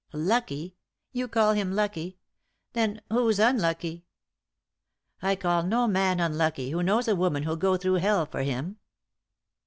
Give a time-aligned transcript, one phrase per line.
[0.31, 0.69] "Lucky
[1.11, 2.17] 1 You call him lucky
[2.73, 4.07] 1 Then— who's un lucky?"
[5.21, 8.77] "I call no man unlucky who knows a woman who'll go through hell for him."